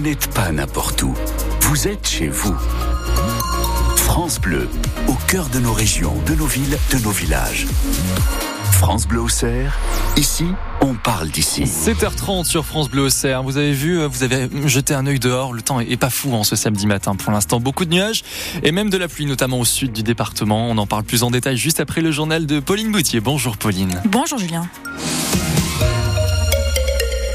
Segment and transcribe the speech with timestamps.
[0.00, 1.14] vous n'êtes pas n'importe où.
[1.60, 2.56] Vous êtes chez vous.
[3.96, 4.66] France Bleu,
[5.08, 7.66] au cœur de nos régions, de nos villes, de nos villages.
[8.72, 9.78] France Bleu Auxerre,
[10.16, 10.46] ici,
[10.80, 11.64] on parle d'ici.
[11.64, 13.42] 7h30 sur France Bleu Auxerre.
[13.42, 15.52] Vous avez vu, vous avez jeté un œil dehors.
[15.52, 17.60] Le temps est pas fou en ce samedi matin pour l'instant.
[17.60, 18.22] Beaucoup de nuages
[18.62, 20.70] et même de la pluie, notamment au sud du département.
[20.70, 23.20] On en parle plus en détail juste après le journal de Pauline Boutier.
[23.20, 24.00] Bonjour Pauline.
[24.06, 24.66] Bonjour Julien.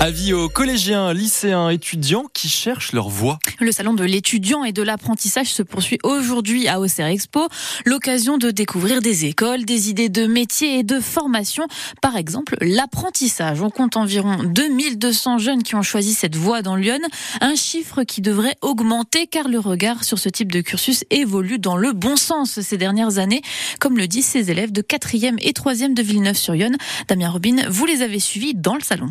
[0.00, 3.40] Avis aux collégiens, lycéens, étudiants qui cherchent leur voie.
[3.58, 7.48] Le salon de l'étudiant et de l'apprentissage se poursuit aujourd'hui à Auxerre Expo.
[7.84, 11.66] L'occasion de découvrir des écoles, des idées de métiers et de formation.
[12.00, 13.60] Par exemple, l'apprentissage.
[13.60, 17.00] On compte environ 2200 jeunes qui ont choisi cette voie dans Lyon.
[17.40, 21.76] Un chiffre qui devrait augmenter car le regard sur ce type de cursus évolue dans
[21.76, 23.42] le bon sens ces dernières années,
[23.80, 26.76] comme le disent ces élèves de 4e et 3e de Villeneuve-sur-Yonne.
[27.08, 29.08] Damien Robin, vous les avez suivis dans le salon.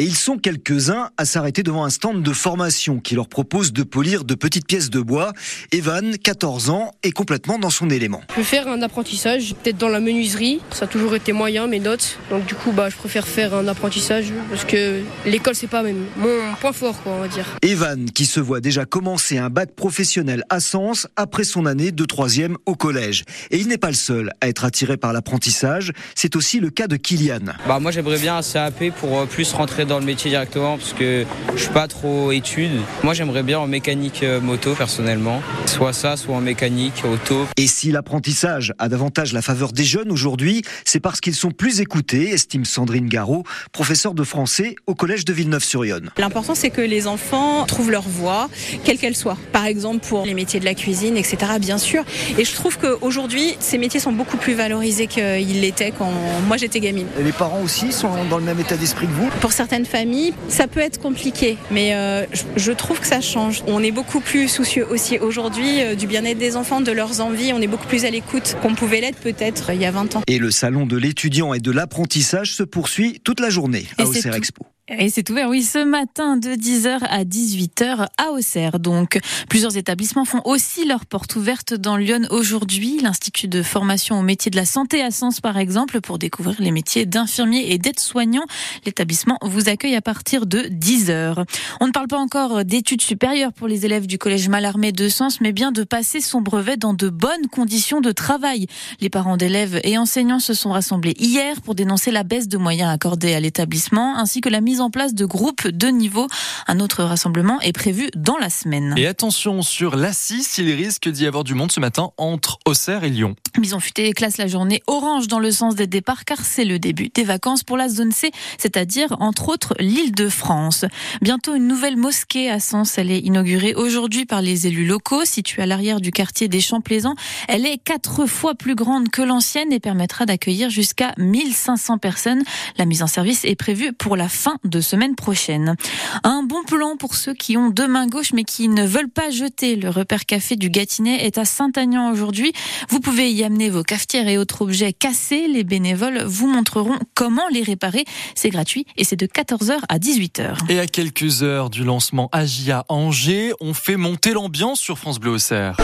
[0.00, 3.82] Et ils sont quelques-uns à s'arrêter devant un stand de formation qui leur propose de
[3.82, 5.34] polir de petites pièces de bois.
[5.72, 8.22] Evan, 14 ans, est complètement dans son élément.
[8.30, 10.62] Je peux faire un apprentissage, peut-être dans la menuiserie.
[10.70, 12.18] Ça a toujours été moyen, mes notes.
[12.30, 16.06] Donc du coup, bah, je préfère faire un apprentissage parce que l'école, c'est pas même
[16.16, 17.58] mon point fort, quoi, on va dire.
[17.60, 22.04] Evan, qui se voit déjà commencer un bac professionnel à Sens après son année de
[22.06, 23.24] troisième au collège.
[23.50, 25.92] Et il n'est pas le seul à être attiré par l'apprentissage.
[26.14, 27.52] C'est aussi le cas de Kylian.
[27.68, 30.92] Bah, moi, j'aimerais bien un CAP pour euh, plus rentrer dans le métier directement parce
[30.92, 31.24] que
[31.54, 32.70] je suis pas trop étude.
[33.02, 37.46] Moi j'aimerais bien en mécanique euh, moto personnellement, soit ça, soit en mécanique auto.
[37.56, 41.80] Et si l'apprentissage a davantage la faveur des jeunes aujourd'hui, c'est parce qu'ils sont plus
[41.80, 46.10] écoutés, estime Sandrine Garot, professeure de français au collège de Villeneuve-sur-Yonne.
[46.18, 48.48] L'important c'est que les enfants trouvent leur voie,
[48.84, 49.36] quelle qu'elle soit.
[49.52, 51.38] Par exemple pour les métiers de la cuisine, etc.
[51.60, 52.04] Bien sûr.
[52.38, 56.12] Et je trouve qu'aujourd'hui ces métiers sont beaucoup plus valorisés qu'ils l'étaient quand
[56.46, 57.06] moi j'étais gamine.
[57.18, 59.28] Et les parents aussi sont dans le même état d'esprit que vous?
[59.40, 62.26] Pour certaines famille, ça peut être compliqué, mais euh,
[62.56, 63.62] je trouve que ça change.
[63.68, 67.52] On est beaucoup plus soucieux aussi aujourd'hui euh, du bien-être des enfants, de leurs envies.
[67.54, 70.22] On est beaucoup plus à l'écoute qu'on pouvait l'être peut-être il y a 20 ans.
[70.26, 74.34] Et le salon de l'étudiant et de l'apprentissage se poursuit toute la journée à Auxerre
[74.34, 74.66] Expo.
[74.98, 78.80] Et c'est ouvert, oui, ce matin de 10h à 18h à Auxerre.
[78.80, 82.98] Donc, plusieurs établissements font aussi leurs portes ouvertes dans Lyon aujourd'hui.
[83.00, 86.72] L'Institut de formation au métier de la santé à Sens, par exemple, pour découvrir les
[86.72, 88.42] métiers d'infirmier et d'aide-soignant.
[88.84, 91.44] L'établissement vous accueille à partir de 10h.
[91.80, 95.40] On ne parle pas encore d'études supérieures pour les élèves du collège Mallarmé de Sens,
[95.40, 98.66] mais bien de passer son brevet dans de bonnes conditions de travail.
[99.00, 102.90] Les parents d'élèves et enseignants se sont rassemblés hier pour dénoncer la baisse de moyens
[102.90, 106.26] accordés à l'établissement, ainsi que la mise en place de groupes de niveau.
[106.66, 108.94] Un autre rassemblement est prévu dans la semaine.
[108.96, 113.10] Et attention sur l'Assis, il risque d'y avoir du monde ce matin entre Auxerre et
[113.10, 113.36] Lyon.
[113.58, 117.10] Bison Futé classe la journée orange dans le sens des départs car c'est le début
[117.14, 120.84] des vacances pour la zone C, c'est-à-dire entre autres l'île de France.
[121.20, 125.62] Bientôt une nouvelle mosquée à Sens, elle est inaugurée aujourd'hui par les élus locaux, située
[125.62, 127.14] à l'arrière du quartier des Champs Plaisants.
[127.48, 132.42] Elle est quatre fois plus grande que l'ancienne et permettra d'accueillir jusqu'à 1500 personnes.
[132.78, 135.74] La mise en service est prévue pour la fin de semaine prochaine.
[136.22, 139.30] Un bon plan pour ceux qui ont deux mains gauches mais qui ne veulent pas
[139.30, 139.74] jeter.
[139.74, 142.52] Le repère café du Gâtinais est à Saint-Agnan aujourd'hui.
[142.88, 145.48] Vous pouvez y amener vos cafetières et autres objets cassés.
[145.48, 148.04] Les bénévoles vous montreront comment les réparer.
[148.34, 150.70] C'est gratuit et c'est de 14h à 18h.
[150.70, 155.32] Et à quelques heures du lancement Agia Angers, on fait monter l'ambiance sur France Bleu
[155.32, 155.76] Auxerre.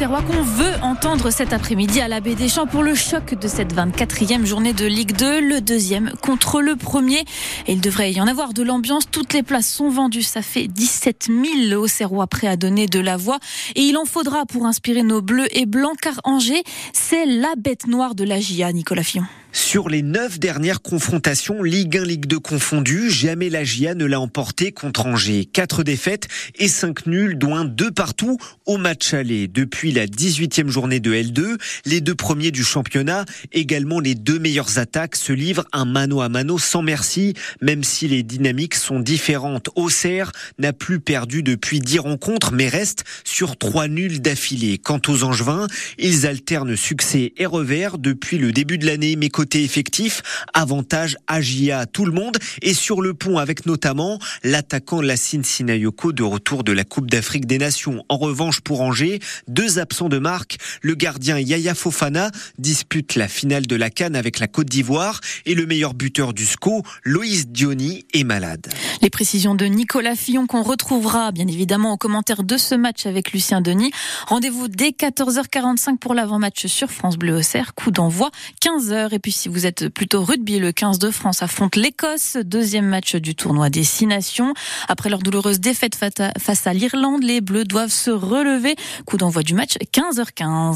[0.00, 3.74] Qu'on veut entendre cet après-midi à la Baie des Champs pour le choc de cette
[3.74, 7.18] 24e journée de Ligue 2, le deuxième contre le premier.
[7.66, 9.04] Et il devrait y en avoir de l'ambiance.
[9.10, 10.22] Toutes les places sont vendues.
[10.22, 11.28] Ça fait 17
[11.68, 13.40] 000 Auxerrois prêts à donner de la voix.
[13.74, 16.62] Et il en faudra pour inspirer nos bleus et blancs car Angers,
[16.94, 19.26] c'est la bête noire de la GIA, Nicolas Fillon.
[19.52, 24.20] Sur les neuf dernières confrontations, Ligue 1, Ligue 2 confondues, jamais la GIA ne l'a
[24.20, 25.44] emporté contre Angers.
[25.44, 26.28] Quatre défaites
[26.58, 29.48] et cinq nuls, dont un deux partout au match aller.
[29.48, 34.78] Depuis la 18e journée de L2, les deux premiers du championnat, également les deux meilleures
[34.78, 39.70] attaques, se livrent un mano à mano sans merci, même si les dynamiques sont différentes.
[39.74, 44.78] Auxerre n'a plus perdu depuis dix rencontres, mais reste sur trois nuls d'affilée.
[44.78, 45.66] Quant aux Angevins,
[45.98, 50.20] ils alternent succès et revers depuis le début de l'année, côté effectif,
[50.52, 56.12] avantage Agia à tout le monde et sur le pont avec notamment l'attaquant Lassine Sinayoko
[56.12, 58.04] de retour de la Coupe d'Afrique des Nations.
[58.10, 63.66] En revanche, pour Angers, deux absents de marque, le gardien Yaya Fofana dispute la finale
[63.66, 68.04] de la Cannes avec la Côte d'Ivoire et le meilleur buteur du SCO, Loïs Diony,
[68.12, 68.66] est malade.
[69.00, 73.32] Les précisions de Nicolas Fillon qu'on retrouvera bien évidemment aux commentaires de ce match avec
[73.32, 73.90] Lucien Denis.
[74.26, 77.74] Rendez-vous dès 14h45 pour l'avant-match sur France Bleu Auxerre.
[77.74, 78.30] Coup d'envoi
[78.62, 79.14] 15h.
[79.14, 82.36] Et si vous êtes plutôt rugby, le 15 de France affronte l'Écosse.
[82.44, 84.54] Deuxième match du tournoi des Six Nations.
[84.88, 88.76] Après leur douloureuse défaite face à l'Irlande, les Bleus doivent se relever.
[89.06, 90.68] Coup d'envoi du match 15h15.